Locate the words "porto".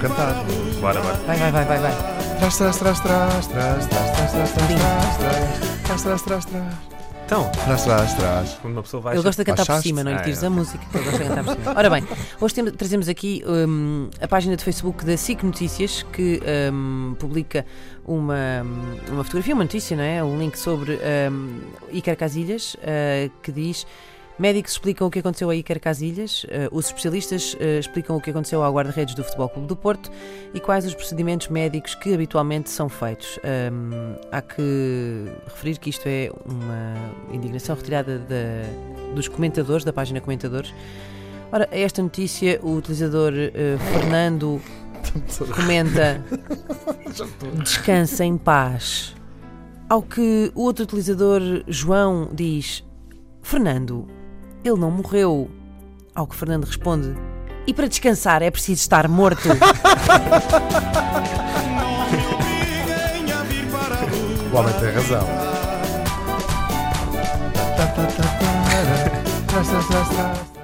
29.74-30.12